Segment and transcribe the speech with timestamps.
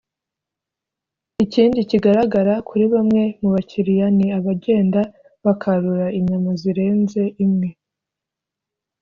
[1.43, 5.01] Ikindi kigaragara kuri bamwe mu bakiriya ni abagenda
[5.45, 7.69] bakarura inyama zirenze imwe